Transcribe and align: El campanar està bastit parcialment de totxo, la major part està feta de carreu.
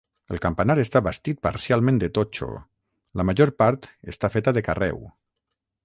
El 0.35 0.39
campanar 0.43 0.75
està 0.83 1.01
bastit 1.07 1.41
parcialment 1.47 2.01
de 2.03 2.09
totxo, 2.17 2.49
la 3.21 3.27
major 3.31 3.55
part 3.63 3.89
està 4.15 4.35
feta 4.39 4.59
de 4.59 4.69
carreu. 4.71 5.03